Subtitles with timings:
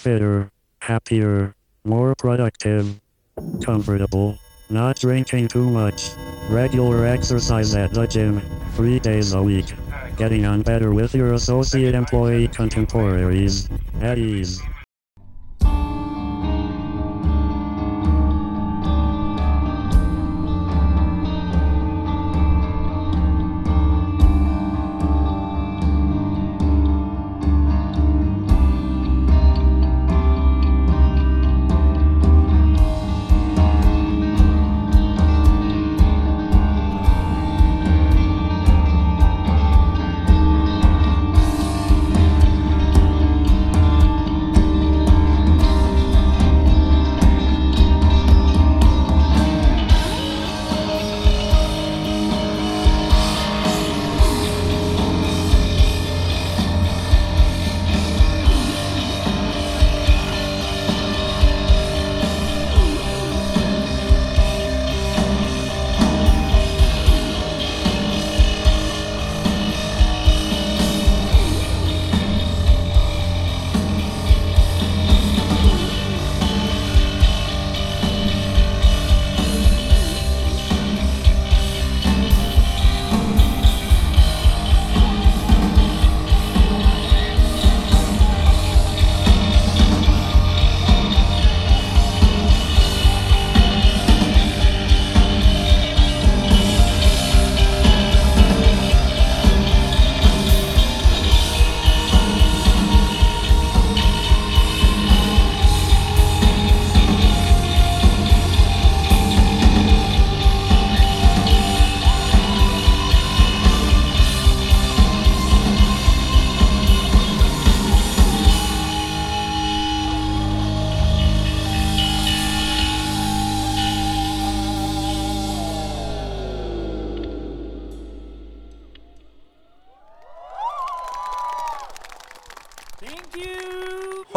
[0.00, 0.50] fitter,
[0.80, 1.54] happier,
[1.84, 2.98] more productive,
[3.62, 4.38] comfortable,
[4.70, 6.08] not drinking too much,
[6.48, 8.40] regular exercise at the gym,
[8.76, 9.66] three days a week,
[10.16, 13.68] getting on better with your associate employee contemporaries,
[14.00, 14.62] at ease.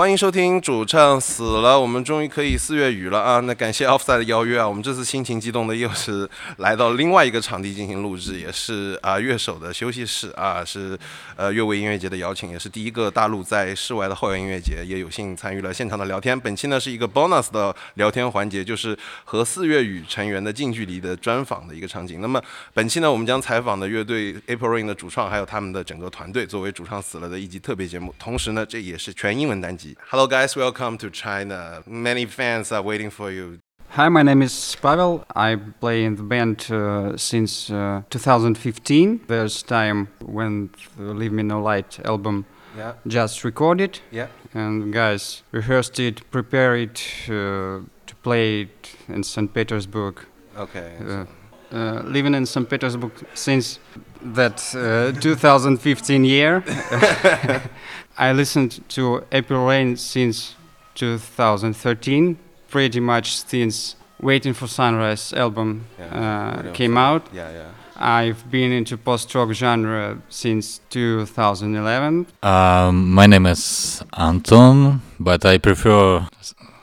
[0.03, 3.39] 欢迎收听主唱死了，我们终于可以四月雨了啊！
[3.39, 10.99] 那感谢 Offside 的邀约啊，我们这次心情激动的又是来到另外一个场地进行录制，也是啊乐手的休息室啊，是
[11.37, 16.37] 呃乐味音乐节的邀请，也是第一个大陆在室外的后摇音乐节，也有幸参与了现场的聊天。
[16.37, 22.19] 本期呢是一个 bonus 的聊天环节，就是和四月雨成员的近距离的专访的一个场景。
[22.19, 22.43] 那么
[22.73, 28.13] 本期呢，我们将采访的乐队 April Rain 的主创，还有他们的整个团队，作为主唱死了的一集特别节目。
[28.19, 29.92] 同时呢，这也是全英文单集。
[30.09, 30.55] Hello, guys.
[30.55, 31.83] Welcome to China.
[31.85, 33.59] Many fans are waiting for you.
[33.89, 35.23] Hi, my name is Pavel.
[35.35, 39.21] I play in the band uh, since uh, 2015.
[39.27, 42.45] There's time when the Leave Me No Light album
[42.77, 42.93] yeah.
[43.05, 43.99] just recorded.
[44.11, 44.27] Yeah.
[44.53, 49.53] And guys rehearsed it, prepared it uh, to play it in St.
[49.53, 50.25] Petersburg.
[50.57, 50.93] Okay.
[51.07, 51.25] Uh,
[51.73, 52.69] uh, living in St.
[52.69, 53.79] Petersburg since
[54.21, 56.63] that uh, 2015 year.
[58.17, 60.55] I listened to April Rain since
[60.95, 62.37] 2013,
[62.69, 67.27] pretty much since Waiting for Sunrise album yeah, uh, came out.
[67.33, 67.69] Yeah, yeah.
[67.97, 72.27] I've been into post-rock genre since 2011.
[72.41, 76.25] Um, my name is Anton, but I prefer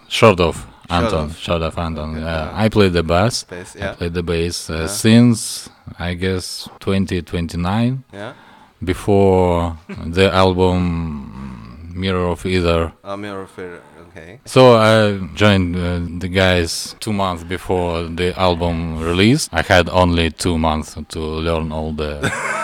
[0.09, 1.31] short of Anton.
[1.33, 2.17] Short of Anton.
[2.17, 2.27] Okay.
[2.27, 3.45] Uh, I play the bass.
[3.45, 3.93] bass yeah.
[3.93, 4.87] I play the bass uh, yeah.
[4.87, 8.05] since I guess 2029.
[8.13, 8.35] Yeah
[8.83, 9.77] before
[10.07, 12.93] the album Mirror of Ether.
[13.05, 13.83] Uh, Mirror of.
[14.11, 14.41] Okay.
[14.45, 19.49] So I joined uh, the guys two months before the album release.
[19.53, 22.15] I had only two months to learn all the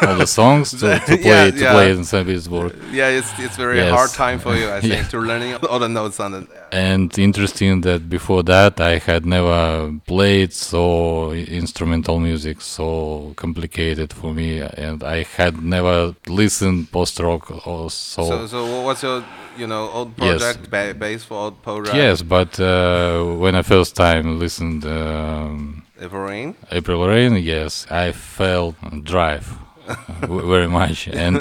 [0.03, 1.73] all the songs to, to play yeah, to yeah.
[1.73, 2.27] play in St.
[2.27, 2.75] Petersburg.
[2.91, 3.93] Yeah, it's it's very yes.
[3.93, 5.09] hard time for you, I think, yeah.
[5.09, 6.49] to learning all the notes on it.
[6.73, 14.35] And interesting that before that I had never played so instrumental music so complicated for
[14.35, 18.25] me, and I had never listened post rock or so.
[18.25, 19.25] So, so what's your
[19.59, 20.71] you know old project yes.
[20.71, 26.23] ba bass for old post Yes, but uh, when I first time listened um, April
[26.23, 29.59] Rain, April Rain, yes, I felt drive.
[30.27, 31.39] very much, and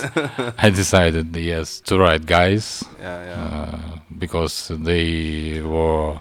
[0.57, 3.41] I decided yes to write guys yeah, yeah.
[3.41, 6.19] Uh, because they were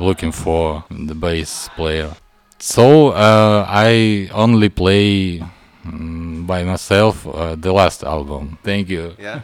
[0.00, 2.16] looking for the bass player.
[2.58, 5.42] So uh, I only play
[5.84, 8.58] um, by myself uh, the last album.
[8.62, 9.14] Thank you.
[9.18, 9.40] Yeah.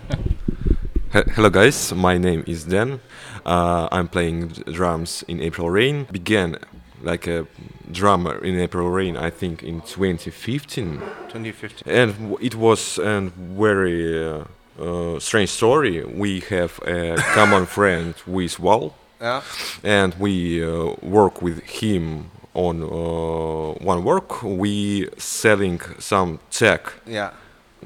[1.12, 3.00] Hello guys, my name is Dan.
[3.44, 6.06] Uh, I'm playing drums in April Rain.
[6.10, 6.56] Began
[7.02, 7.46] like a
[7.90, 11.00] drummer in April Rain, I think in 2015.
[11.28, 11.82] 2015.
[11.92, 14.44] And it was a very uh,
[14.80, 16.02] uh, strange story.
[16.04, 19.42] We have a common friend with Val, Yeah.
[19.84, 24.42] and we uh, work with him on uh, one work.
[24.42, 27.32] We selling some tech, Yeah.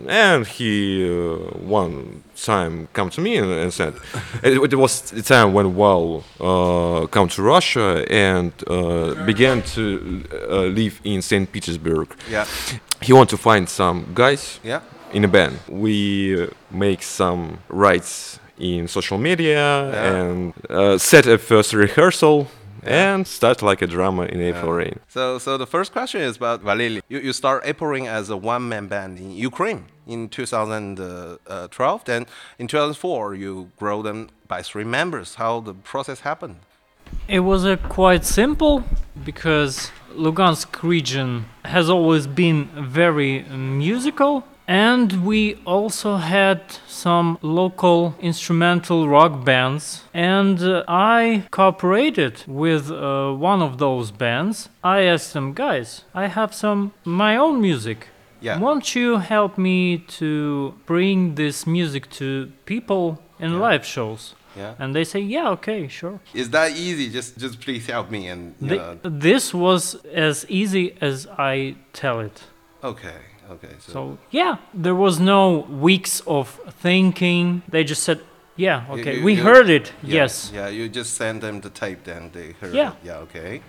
[0.08, 1.36] And he uh,
[1.68, 3.94] one time come to me and, and said,
[4.42, 10.22] it, it was the time when Val uh, come to Russia and uh, began to
[10.50, 12.08] uh, live in Saint Petersburg.
[12.30, 12.46] Yeah.
[13.02, 14.80] He want to find some guys Yeah.
[15.12, 15.58] in a band.
[15.68, 20.14] We uh, make some rights in social media Yeah.
[20.14, 22.46] and uh, set a first rehearsal
[22.86, 25.00] and start like a drama in April Rain.
[25.08, 27.02] So, so the first question is about Valery.
[27.08, 32.04] You, you start April Rain as a one-man band in Ukraine in 2012.
[32.04, 32.26] Then
[32.58, 35.34] in 2004, you grow them by three members.
[35.34, 36.56] How the process happened?
[37.28, 38.84] It was uh, quite simple
[39.24, 49.08] because Lugansk region has always been very musical and we also had some local instrumental
[49.08, 54.68] rock bands and uh, I cooperated with uh, one of those bands.
[54.82, 58.08] I asked them, guys, I have some my own music.
[58.40, 58.58] Yeah.
[58.58, 64.34] Won't you help me to bring this music to people in live shows?
[64.56, 64.74] Yeah.
[64.78, 66.20] And they say, yeah, okay, sure.
[66.34, 67.10] Is that easy?
[67.10, 68.54] Just, just please help me and.
[68.60, 68.98] You Th- know.
[69.04, 72.44] this was as easy as I tell it.
[72.82, 73.18] Okay.
[73.50, 73.74] Okay.
[73.78, 77.62] So, So yeah, there was no weeks of thinking.
[77.68, 78.18] They just said,
[78.56, 79.92] "Yeah, You- okay, you- we you- heard it.
[80.02, 80.68] yeah, Yes." Yeah.
[80.68, 82.90] You just send them the tape, then they heard Yeah.
[82.92, 82.96] it.
[83.06, 83.22] Yeah.
[83.26, 83.60] Okay.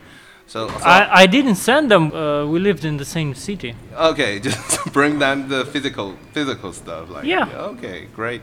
[0.48, 0.68] So.
[0.70, 2.12] so I, I didn't send them.
[2.14, 3.76] Uh, we lived in the same city.
[3.96, 7.10] Okay, just bring them the physical physical stuff.
[7.10, 7.72] Like Yeah.
[7.74, 8.42] Okay, great.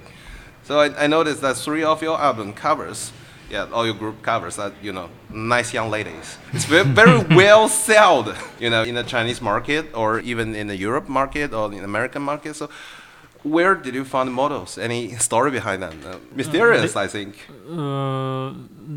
[0.69, 3.13] So I, I noticed that three of your album covers,
[3.55, 6.27] yeah, all your group covers are you know nice young ladies.
[6.53, 8.29] It's very very well sold,
[8.65, 11.91] you know, in the Chinese market or even in the Europe market or in the
[11.95, 12.56] American market.
[12.56, 12.69] So.
[13.56, 14.79] Where did you find the models?
[14.79, 16.01] Any story behind them?
[16.03, 17.33] Uh, mysterious, I think.
[17.69, 18.55] Uh,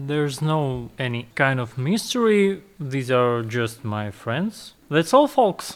[0.07, 2.63] there's no any kind of mystery.
[2.79, 4.73] These are just my friends.
[4.89, 5.75] That's all, folks.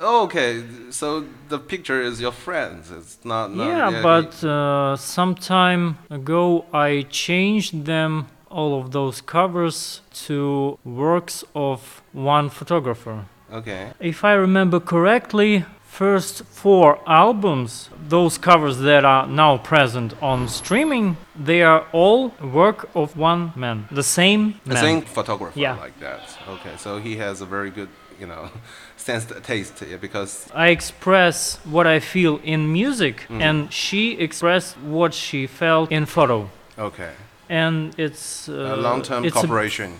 [0.00, 2.90] Okay, so the picture is your friends.
[2.90, 3.54] It's not.
[3.54, 10.78] not yeah, but uh, some time ago I changed them all of those covers to
[10.84, 13.24] works of one photographer.
[13.50, 13.92] Okay.
[14.00, 21.16] If I remember correctly, first four albums, those covers that are now present on streaming,
[21.36, 24.82] they are all work of one man, the same The man.
[24.84, 25.76] same photographer Yeah.
[25.76, 26.36] like that.
[26.48, 27.88] Okay, so he has a very good,
[28.20, 28.48] you know,
[29.04, 33.42] sense taste yeah, because I express what I feel in music, Mm.
[33.42, 36.48] and she expressed what she felt in photo.
[36.78, 37.12] okay,
[37.48, 39.92] And it's uh, a long-term it's a- cooperation.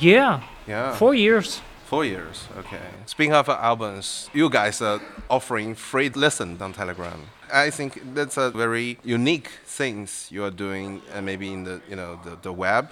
[0.00, 1.60] yeah, yeah, four years.
[1.86, 2.48] four years.
[2.58, 2.80] Okay.
[3.06, 7.20] Speaking of albums, you guys are offering free listen on Telegram.
[7.52, 11.96] I think that's a very unique things you are doing, uh, maybe in the you
[11.96, 12.84] know the, the web,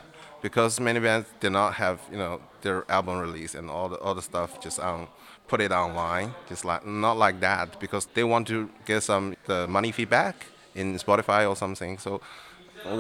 [0.43, 4.23] because many bands did not have you know their album release and all the other
[4.23, 5.07] stuff just on
[5.53, 8.59] put it online, just like not like that because they want to
[8.91, 10.37] get some the money feedback
[10.75, 11.99] in Spotify or something.
[11.99, 12.21] So,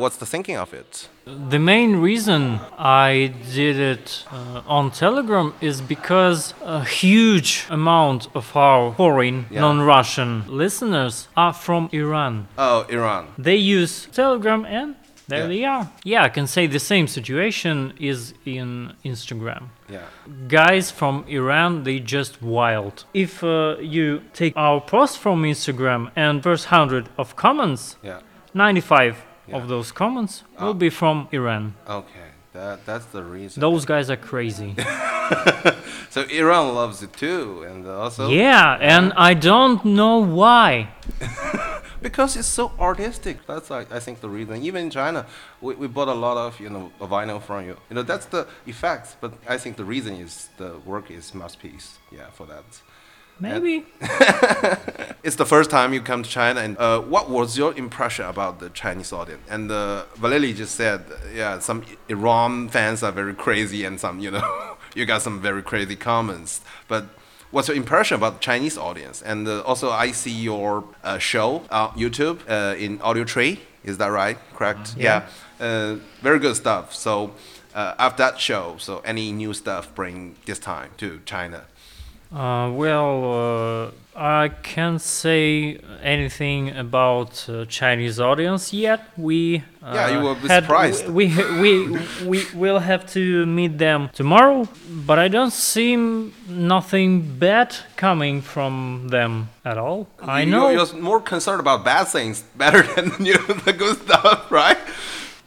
[0.00, 1.08] what's the thinking of it?
[1.54, 2.42] The main reason
[2.78, 3.10] I
[3.54, 6.40] did it uh, on Telegram is because
[6.78, 9.60] a huge amount of our foreign, Yeah.
[9.66, 12.34] non Russian listeners are from Iran.
[12.58, 13.24] Oh, Iran.
[13.48, 14.94] They use Telegram and
[15.32, 15.54] there Yeah.
[15.54, 15.84] they are.
[16.12, 17.76] Yeah, I can say the same situation
[18.10, 19.62] is in Instagram.
[19.88, 20.06] Yeah.
[20.58, 22.96] Guys from Iran, they just wild.
[23.14, 24.06] If uh, you
[24.40, 28.20] take our post from Instagram and first 100 of comments, Yeah.
[28.54, 29.14] 95
[29.48, 29.56] Yeah.
[29.58, 30.84] of those comments will Ah.
[30.86, 31.64] be from Iran.
[31.88, 32.28] Okay.
[32.52, 33.60] That that's the reason.
[33.60, 34.74] Those guys are crazy.
[36.14, 40.88] So Iran loves it too, and also yeah, and I don't know why.
[42.02, 43.46] because it's so artistic.
[43.46, 44.62] That's like I think the reason.
[44.62, 45.26] Even in China,
[45.60, 47.76] we, we bought a lot of you know vinyl from you.
[47.88, 49.16] You know that's the effect.
[49.20, 51.98] But I think the reason is the work is masterpiece.
[52.10, 52.64] Yeah, for that.
[53.40, 53.86] Maybe.
[55.24, 58.58] It's the first time you come to China, and uh, what was your impression about
[58.58, 59.42] the Chinese audience?
[59.48, 64.32] And uh, Valery just said, yeah, some Iran fans are very crazy, and some, you
[64.32, 66.60] know, you got some very crazy comments.
[66.88, 67.04] But
[67.52, 69.22] what's your impression about the Chinese audience?
[69.22, 73.58] And uh, also, I see your uh, show on YouTube uh, in Audiotree.
[73.84, 74.38] Is that right?
[74.54, 74.96] Correct?
[74.98, 75.26] Yeah.
[75.60, 76.94] Uh, very good stuff.
[76.94, 77.32] So
[77.74, 81.64] uh, after that show, so any new stuff bring this time to China?
[82.32, 89.00] Uh, well, uh, I can't say anything about uh, Chinese audience yet.
[89.16, 91.08] We uh, Yeah, you will be had- surprised.
[91.08, 91.26] We
[91.60, 94.68] we we will have to meet them tomorrow,
[95.06, 95.96] but I don't see
[96.48, 100.06] nothing bad coming from them at all.
[100.20, 100.70] I know.
[100.70, 104.78] You're more concerned about bad things better than you know, the good stuff, right?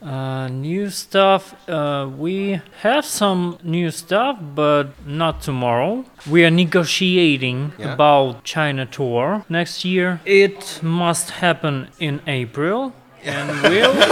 [0.06, 1.56] Uh, new stuff.
[1.68, 6.06] Uh, we have some new stuff, but not tomorrow.
[6.30, 7.94] We are negotiating Yeah.
[7.94, 10.20] about China tour next year.
[10.26, 12.94] It must happen in April,
[13.24, 13.94] and will.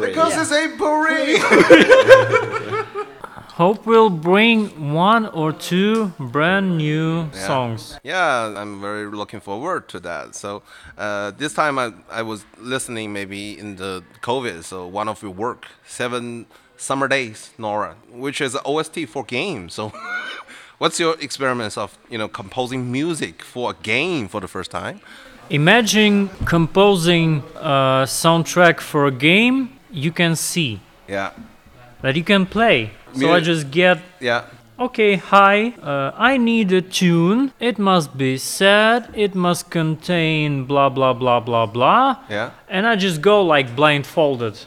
[0.00, 1.38] Because it's April Rain.
[3.56, 7.46] Hope will bring one or two brand new Yeah.
[7.46, 7.98] songs.
[8.04, 10.34] Yeah, I'm very looking forward to that.
[10.34, 10.62] So
[10.98, 15.32] uh, this time I, I was listening maybe in the COVID, so one of your
[15.32, 16.44] work, Seven
[16.76, 19.70] Summer Days, Noir, which is OST for game.
[19.70, 19.90] So
[20.78, 25.00] what's your experiments of, you know, composing music for a game for the first time?
[25.48, 31.30] Imagine composing a soundtrack for a game you can see Yeah,
[32.02, 32.90] that you can play.
[33.16, 34.44] So I just get yeah,
[34.78, 35.70] Okay, hi.
[35.82, 37.54] Uh, I need a tune.
[37.58, 39.08] It must be sad.
[39.14, 42.16] It must contain blah blah blah blah blah.
[42.28, 42.50] yeah.
[42.68, 44.58] And I just go like blindfolded.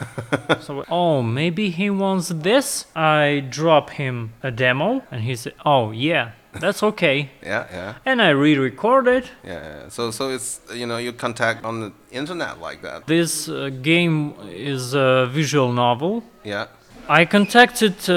[0.60, 2.86] so, oh, maybe he wants this.
[2.96, 8.22] I drop him a demo, and he said, "Oh yeah, that's okay." Yeah, yeah, And
[8.22, 9.30] I re-record it.
[9.44, 9.50] yeah.
[9.52, 9.88] yeah.
[9.90, 13.06] So, so it's you know you contact on the internet like that.
[13.06, 16.22] This uh, game is a visual novel.
[16.44, 16.68] Yeah,
[17.08, 18.14] I contacted uh,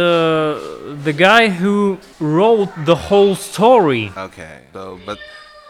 [1.04, 4.12] the guy who wrote the whole story.
[4.18, 4.60] okay.
[4.74, 5.18] So, but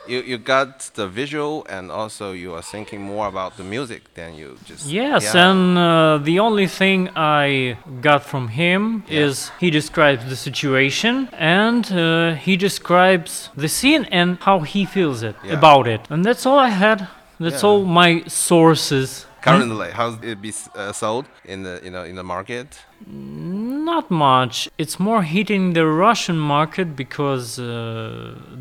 [0.07, 4.35] you you got the visual and also you are thinking more about the music than
[4.35, 4.85] you just.
[4.85, 5.49] Yes, yeah.
[5.51, 11.85] and uh, the only thing I got from him is he describes the situation and
[11.91, 15.57] uh, he describes the scene and how he feels it Yeah.
[15.57, 16.01] about it.
[16.09, 17.07] And that's all I had.
[17.39, 17.69] That's Yeah.
[17.69, 19.25] all my sources.
[19.43, 22.67] Currently how's it be uh, sold in the you know in the market?
[23.05, 24.69] Not much.
[24.77, 27.65] It's more hitting the Russian market because uh,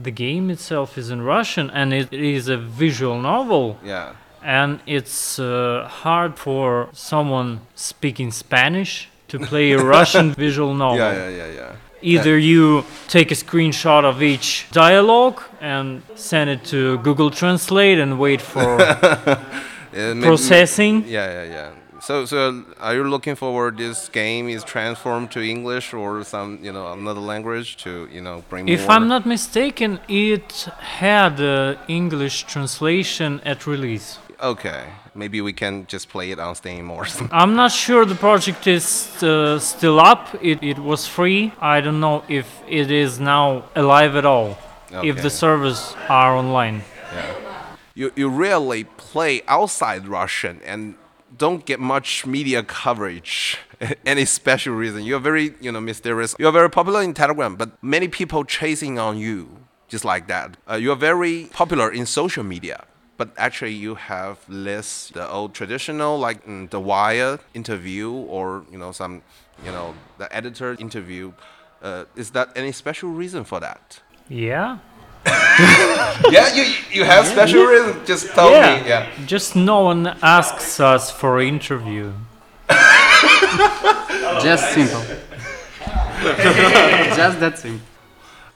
[0.06, 3.78] the game itself is in Russian and it is a visual novel.
[3.84, 10.98] Yeah, and it's uh, hard for someone speaking Spanish to play a Russian visual novel.
[10.98, 11.76] yeah, yeah, yeah, yeah.
[12.04, 18.18] Either you take a screenshot of each dialogue and send it to Google Translate and
[18.18, 18.76] wait for
[19.92, 21.04] Uh, maybe- processing.
[21.06, 21.70] Yeah, yeah, yeah.
[22.00, 26.72] So, so are you looking forward this game is transformed to English or some you
[26.72, 28.90] know another language to you know bring If more?
[28.96, 34.18] I'm not mistaken, it had uh, English translation at release.
[34.42, 34.82] okay,
[35.14, 37.28] maybe we can just play it on Steam or something.
[37.42, 38.86] I'm not sure the project is
[39.22, 40.34] uh, still up.
[40.42, 41.52] It, it was free.
[41.60, 44.56] I don't know if it is now alive at all.
[45.04, 46.82] If the servers are online.
[47.14, 47.34] Yeah.
[47.94, 50.94] you you rarely play outside Russian and
[51.36, 53.58] don't get much media coverage.
[54.06, 55.02] Any special reason?
[55.04, 56.34] You're very you know mysterious.
[56.38, 59.38] You're very popular in Telegram, but many people chasing on you
[59.92, 60.56] just like that.
[60.70, 62.78] Uh, you're very popular in social media.
[63.18, 68.78] But actually, you have less the old traditional like mm, the Wire interview or you
[68.78, 69.14] know some
[69.66, 71.32] you know the editor interview.
[71.82, 74.00] Uh, is that any special reason for that?
[74.28, 74.78] Yeah.
[76.30, 78.04] yeah, you you have special reason.
[78.04, 78.88] Just tell me.
[78.88, 79.08] Yeah.
[79.26, 82.12] Just no one asks us for interview.
[84.42, 85.02] Just simple.
[87.16, 87.86] Just that simple.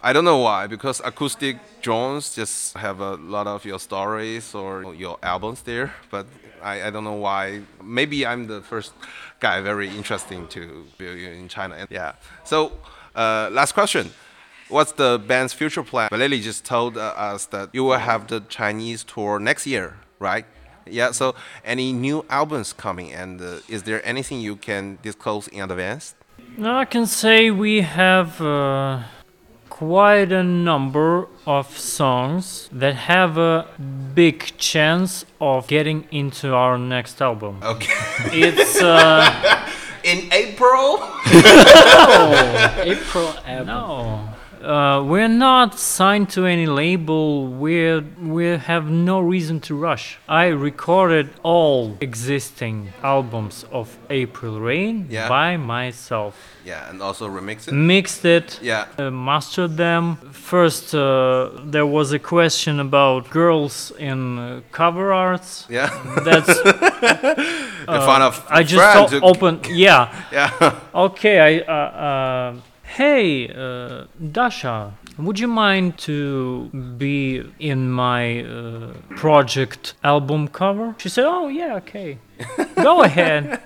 [0.03, 4.95] I don't know why, because Acoustic drones just have a lot of your stories or
[4.95, 6.27] your albums there, but
[6.63, 7.63] I, I don't know why.
[7.83, 8.93] Maybe I'm the first
[9.41, 11.75] guy very interesting to be in China.
[11.75, 12.13] And yeah.
[12.45, 12.73] So,
[13.17, 14.11] uh, last question.
[14.69, 16.09] What's the band's future plan?
[16.11, 20.45] Valery just told uh, us that you will have the Chinese tour next year, right?
[20.87, 21.13] Yeah.
[21.13, 26.15] So, any new albums coming, and uh, is there anything you can disclose in advance?
[26.57, 29.03] No, I can say we have uh,
[29.69, 33.67] quite a number of songs that have a
[34.15, 37.61] big chance of getting into our next album.
[37.63, 37.93] Okay.
[38.33, 39.71] It's uh,
[40.03, 40.99] in April.
[41.33, 43.67] no, April album.
[43.67, 44.36] No.
[44.67, 47.47] Uh, we're not signed to any label.
[47.47, 50.19] We're, we have no reason to rush.
[50.29, 55.29] I recorded all existing albums of April Rain Yeah.
[55.29, 56.35] by myself.
[56.65, 57.75] Yeah, and also remix it.
[57.75, 58.87] Mixed it, Yeah.
[58.99, 60.17] uh, mastered them.
[60.33, 65.67] First, uh, there was a question about girls in uh, cover arts.
[65.71, 65.91] Yeah.
[66.25, 69.67] That's In front of I just friends o- who- opened.
[69.69, 70.09] Yeah.
[70.33, 70.75] Yeah.
[70.93, 71.39] Okay.
[71.39, 71.73] I uh,
[72.07, 72.55] uh,
[72.97, 80.95] Hey, uh, Dasha, would you mind to be in my uh, project album cover?
[80.97, 82.17] She said, Oh, yeah, okay.
[82.77, 83.61] Go ahead.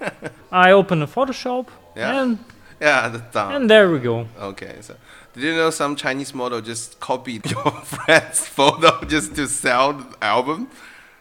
[0.50, 2.22] I open a Photoshop Yeah.
[2.22, 2.38] and,
[2.80, 3.54] Yeah, that's done.
[3.54, 4.26] and there we go.
[4.40, 4.96] Okay, so
[5.32, 10.16] did you know some Chinese model just copied your friend's photo just to sell the
[10.20, 10.66] album?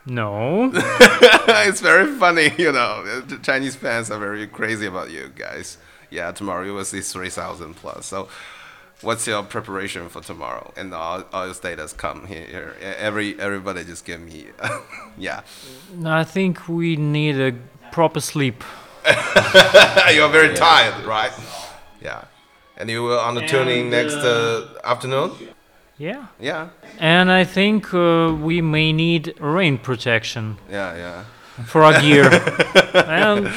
[0.07, 0.71] No.
[0.73, 3.21] it's very funny, you know.
[3.27, 5.77] The Chinese fans are very crazy about you guys.
[6.09, 8.05] Yeah, tomorrow you will see 3,000 plus.
[8.05, 8.27] So,
[9.01, 10.73] what's your preparation for tomorrow?
[10.75, 12.75] And all, all your status come here.
[12.81, 14.47] Every everybody just give me,
[15.17, 15.41] yeah.
[15.93, 17.53] No, I think we need a
[17.91, 18.63] proper sleep.
[20.13, 21.31] You're very tired, right?
[22.01, 22.23] Yeah.
[22.77, 25.31] And you will on the tuning And, next uh, afternoon.
[25.97, 26.27] Yeah.
[26.39, 31.23] Yeah, And I think uh, we may need rain protection yeah, yeah.
[31.65, 32.29] for our gear.
[32.93, 33.49] and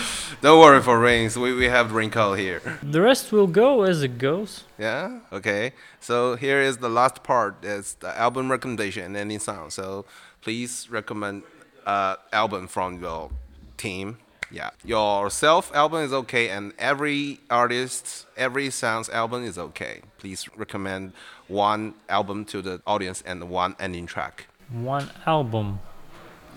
[0.42, 1.38] Don't worry for rains.
[1.38, 2.61] We we have raincoat here.
[2.82, 4.64] the rest will go as it goes.
[4.76, 5.20] Yeah.
[5.32, 5.72] Okay.
[6.00, 7.54] So here is the last part.
[7.62, 9.70] It's the album recommendation and any song.
[9.70, 10.04] So
[10.40, 11.44] please recommend
[11.87, 13.30] uh, album from your
[13.76, 14.18] team.
[14.50, 14.70] Yeah.
[14.84, 20.00] Your self album is okay, and every artist, every sounds album is okay.
[20.18, 21.12] Please recommend
[21.46, 24.49] one album to the audience and one ending track.
[24.72, 25.78] One album.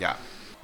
[0.00, 0.16] Yeah.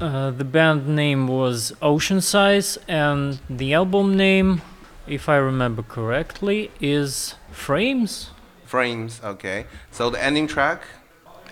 [0.03, 4.61] Uh, the band name was Oceansize, and the album name,
[5.07, 8.31] if I remember correctly, is Frames.
[8.65, 9.21] Frames.
[9.23, 9.67] Okay.
[9.93, 10.83] So the ending track.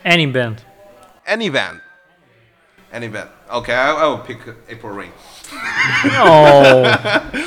[0.05, 0.65] Any band.
[1.25, 1.81] Any band.
[2.93, 3.29] Any band.
[3.53, 3.73] Okay.
[3.73, 5.13] I, I will pick April Rain.
[6.05, 6.93] No.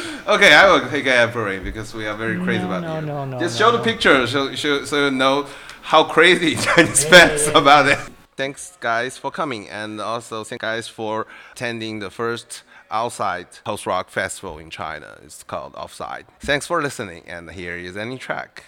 [0.26, 3.06] Okay, I will pick April Rain because we are very crazy No, about no, you.
[3.06, 5.48] no, no, Just no, show the picture so, so, so you know
[5.82, 8.00] how crazy Chinese fans about it.
[8.44, 14.10] Thanks, guys, for coming, and also thank guys for attending the first outside post rock
[14.10, 15.18] festival in China.
[15.24, 16.26] It's called Offside.
[16.42, 18.66] Thanks for listening, and here is any track.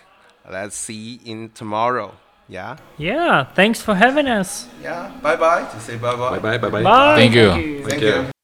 [0.50, 2.14] Let's see in tomorrow.
[2.48, 4.70] Yeah, yeah, thanks for having us.
[4.82, 5.12] yeah.
[5.22, 5.68] Bye bye.
[5.80, 6.40] Say bye bye.
[6.40, 6.84] Bye bye bye bye.
[6.84, 7.16] Bye.
[7.18, 7.84] Thank you.
[7.84, 8.12] Thank you.
[8.12, 8.35] God damn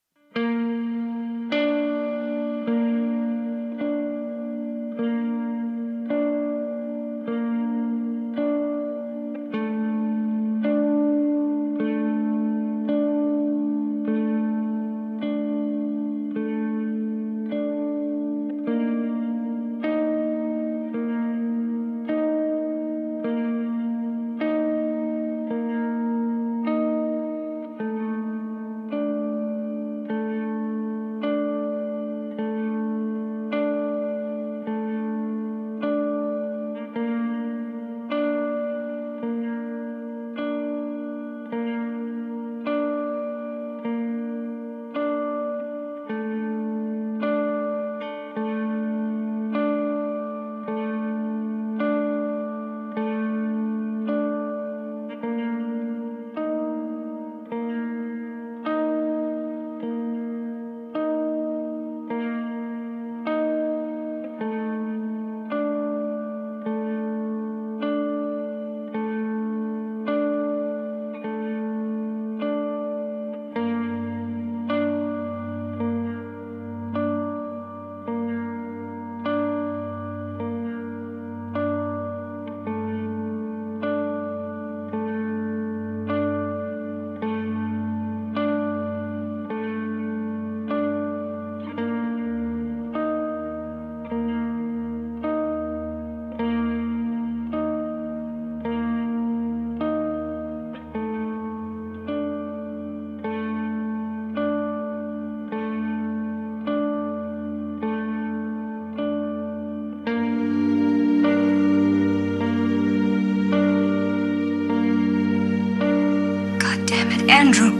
[117.29, 117.79] Andrew.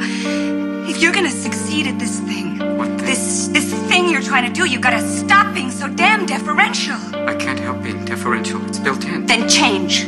[0.90, 2.58] If you're gonna succeed at this thing,
[2.98, 6.98] this this thing you're trying to do, you gotta stop being so damn deferential.
[7.28, 8.66] I can't help being deferential.
[8.68, 9.26] It's built in.
[9.26, 10.06] Then change.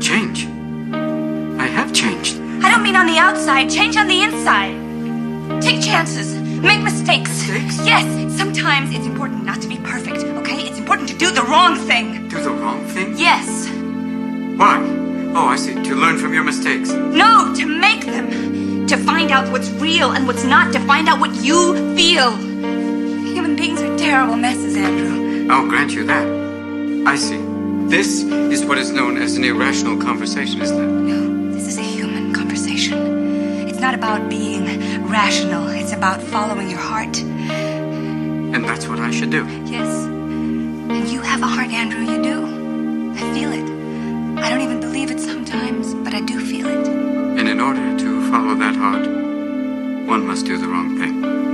[0.00, 0.46] Change.
[1.60, 2.38] I have changed.
[2.64, 4.74] I don't mean on the outside, change on the inside.
[5.62, 6.34] Take chances.
[6.62, 7.30] Make mistakes.
[7.48, 7.86] Mistakes?
[7.86, 10.62] Yes, sometimes it's important not to be perfect, okay?
[10.68, 12.28] It's important to do the wrong thing.
[12.28, 13.16] Do the wrong thing?
[13.18, 13.68] Yes.
[14.58, 14.78] Why?
[15.34, 15.74] Oh, I see.
[15.74, 16.90] To learn from your mistakes.
[16.90, 18.86] No, to make them.
[18.86, 20.72] To find out what's real and what's not.
[20.74, 22.36] To find out what you feel.
[22.36, 25.48] Human beings are terrible messes, Andrew.
[25.50, 26.26] I'll grant you that.
[27.06, 27.40] I see.
[27.88, 30.86] This is what is known as an irrational conversation, isn't it?
[30.86, 33.68] No, this is a human conversation.
[33.68, 34.64] It's not about being
[35.06, 37.18] rational, it's about following your heart.
[37.20, 39.46] And that's what I should do.
[39.64, 39.88] Yes.
[40.06, 43.14] And you have a heart, Andrew, you do.
[43.14, 43.81] I feel it.
[44.42, 46.88] I don't even believe it sometimes, but I do feel it.
[47.38, 49.06] And in order to follow that heart,
[50.06, 51.51] one must do the wrong thing.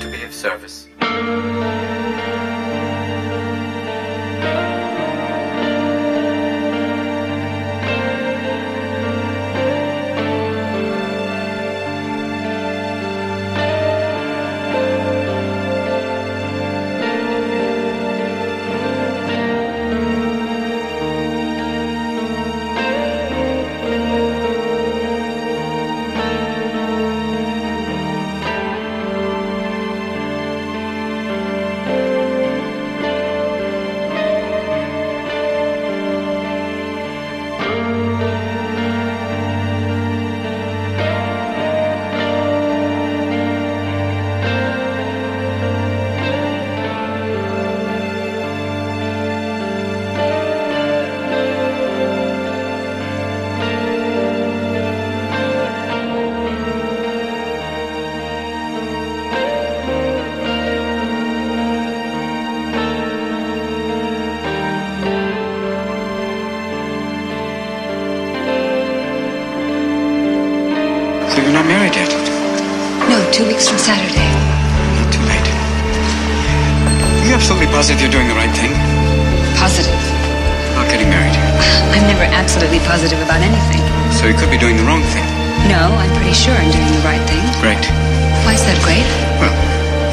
[0.00, 0.87] To be of service.
[82.38, 83.82] Absolutely positive about anything.
[84.14, 85.26] So you could be doing the wrong thing.
[85.66, 87.42] No, I'm pretty sure I'm doing the right thing.
[87.58, 87.82] Great.
[88.46, 89.02] Why is that great?
[89.42, 89.50] Well,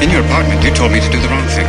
[0.02, 1.64] in your apartment, you told me to do the wrong thing.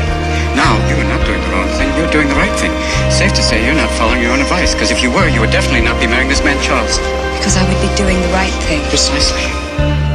[0.58, 1.86] Now, you are not doing the wrong thing.
[1.94, 2.74] You're doing the right thing.
[3.14, 5.54] Safe to say you're not following your own advice, because if you were, you would
[5.54, 6.98] definitely not be marrying this man, Charles.
[7.38, 8.82] Because I would be doing the right thing.
[8.90, 9.46] Precisely.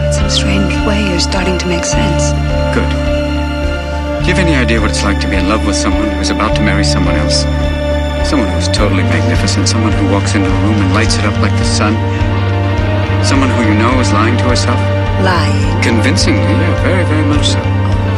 [0.02, 2.34] In some strange way, you're starting to make sense.
[2.74, 2.90] Good.
[2.90, 6.34] Do you have any idea what it's like to be in love with someone who's
[6.34, 7.46] about to marry someone else?
[8.24, 9.68] Someone who's totally magnificent.
[9.68, 11.92] Someone who walks into a room and lights it up like the sun.
[13.24, 14.78] Someone who you know is lying to herself.
[15.22, 15.82] Lying.
[15.82, 17.60] Convincingly, yeah, very, very much so.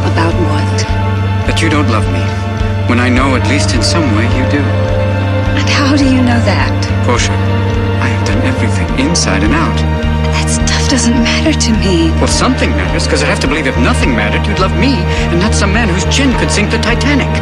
[0.08, 0.76] About what?
[1.44, 2.24] That you don't love me.
[2.88, 4.62] When I know, at least in some way, you do.
[5.60, 6.72] And how do you know that?
[7.04, 7.32] Portia,
[8.00, 9.76] I have done everything, inside and out.
[10.36, 12.12] That stuff doesn't matter to me.
[12.20, 14.96] Well, something matters, because I have to believe if nothing mattered, you'd love me,
[15.32, 17.28] and not some man whose chin could sink the Titanic.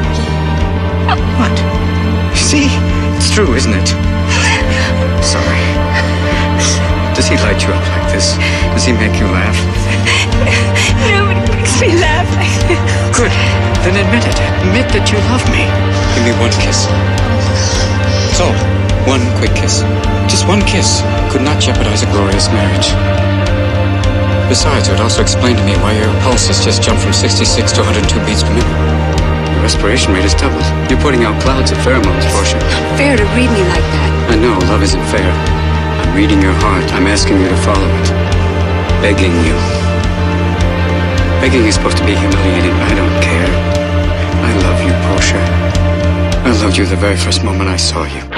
[1.42, 1.91] What?
[2.34, 2.68] See?
[3.16, 3.88] It's true, isn't it?
[5.24, 5.62] Sorry.
[7.14, 8.36] Does he light you up like this?
[8.72, 9.56] Does he make you laugh?
[11.12, 12.80] Nobody makes me laugh like this.
[13.16, 13.32] Good.
[13.84, 14.38] Then admit it.
[14.64, 15.68] Admit that you love me.
[16.16, 16.88] Give me one kiss.
[18.28, 18.56] That's all.
[19.04, 19.82] One quick kiss.
[20.30, 22.94] Just one kiss could not jeopardize a glorious marriage.
[24.48, 27.72] Besides, it would also explain to me why your pulse has just jumped from 66
[27.72, 29.21] to 102 beats per minute.
[29.52, 30.64] Your respiration rate has doubled.
[30.88, 32.58] You're putting out clouds of pheromones, Portia.
[32.96, 34.10] Fair to read me like that.
[34.32, 35.28] I know love isn't fair.
[35.28, 36.88] I'm reading your heart.
[36.96, 38.08] I'm asking you to follow it.
[39.04, 39.56] Begging you.
[41.44, 42.74] Begging is supposed to be humiliating.
[42.88, 43.52] I don't care.
[44.42, 45.42] I love you, Portia.
[46.48, 48.31] I loved you the very first moment I saw you.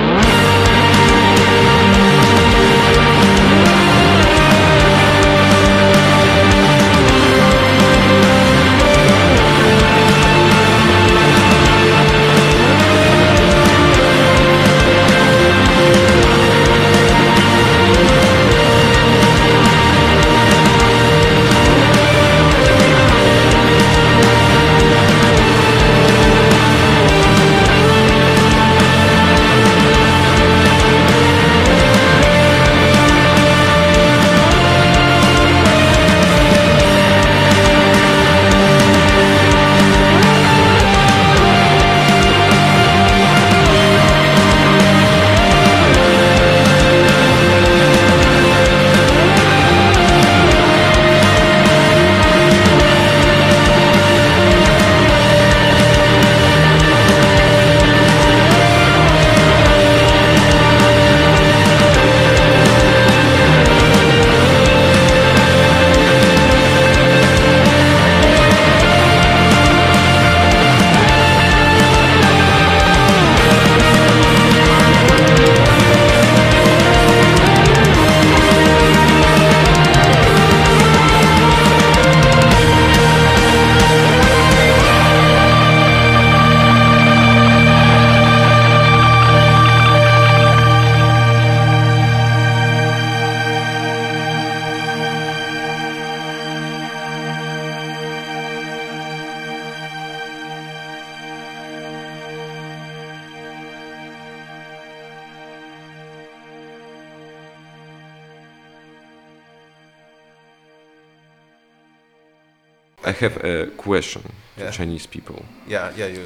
[113.05, 114.23] I have a question
[114.57, 114.71] Yeah.
[114.71, 115.45] to Chinese people.
[115.69, 116.25] Yeah, yeah, you.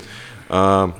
[0.56, 0.94] Um,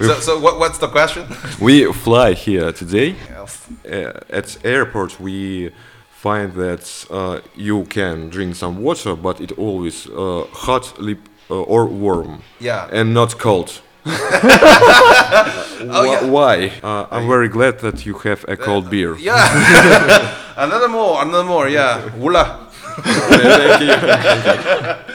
[0.00, 1.24] So, so what, what's the question?
[1.60, 3.14] we fly here today.
[3.30, 3.66] Yes.
[3.90, 5.70] Uh, at airport, we
[6.12, 11.18] find that uh, you can drink some water, but it always uh, hot lip,
[11.50, 12.88] uh, or warm, Yeah.
[12.92, 13.80] and not cold.
[15.86, 16.24] Oh, yeah.
[16.24, 16.72] Why?
[16.82, 19.16] Uh, I'm very glad that you have a cold beer.
[19.18, 20.34] Yeah.
[20.56, 21.68] Another more, another more.
[21.68, 22.00] Yeah.
[22.16, 22.60] Wula.